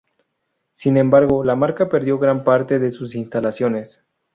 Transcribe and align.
Sin 0.73 0.97
embargo 0.97 1.43
la 1.43 1.55
marca 1.55 1.87
perdió 1.87 2.17
gran 2.17 2.43
parte 2.43 2.79
de 2.79 2.89
sus 2.89 3.13
instalaciones. 3.13 4.03